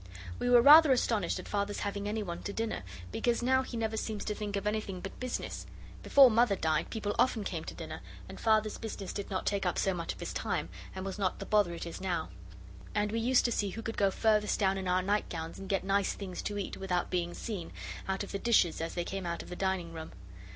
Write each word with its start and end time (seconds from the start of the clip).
We 0.39 0.49
were 0.49 0.63
rather 0.63 0.91
astonished 0.91 1.37
at 1.37 1.47
Father's 1.47 1.81
having 1.81 2.07
anyone 2.09 2.41
to 2.41 2.53
dinner, 2.53 2.81
because 3.11 3.43
now 3.43 3.61
he 3.61 3.77
never 3.77 3.95
seems 3.95 4.25
to 4.25 4.33
think 4.33 4.55
of 4.55 4.65
anything 4.65 4.99
but 4.99 5.19
business. 5.19 5.67
Before 6.01 6.31
Mother 6.31 6.55
died 6.55 6.89
people 6.89 7.15
often 7.19 7.43
came 7.43 7.63
to 7.65 7.75
dinner, 7.75 8.01
and 8.27 8.39
Father's 8.39 8.79
business 8.79 9.13
did 9.13 9.29
not 9.29 9.45
take 9.45 9.63
up 9.63 9.77
so 9.77 9.93
much 9.93 10.11
of 10.11 10.19
his 10.19 10.33
time 10.33 10.69
and 10.95 11.05
was 11.05 11.19
not 11.19 11.37
the 11.37 11.45
bother 11.45 11.75
it 11.75 11.85
is 11.85 12.01
now. 12.01 12.29
And 12.95 13.11
we 13.11 13.19
used 13.19 13.45
to 13.45 13.51
see 13.51 13.69
who 13.69 13.83
could 13.83 13.95
go 13.95 14.09
furthest 14.09 14.59
down 14.59 14.79
in 14.79 14.87
our 14.87 15.03
nightgowns 15.03 15.59
and 15.59 15.69
get 15.69 15.83
nice 15.83 16.13
things 16.13 16.41
to 16.41 16.57
eat, 16.57 16.77
without 16.77 17.11
being 17.11 17.35
seen, 17.35 17.71
out 18.07 18.23
of 18.23 18.31
the 18.31 18.39
dishes 18.39 18.81
as 18.81 18.95
they 18.95 19.03
came 19.03 19.27
out 19.27 19.43
of 19.43 19.49
the 19.49 19.55
dining 19.55 19.93
room. 19.93 20.13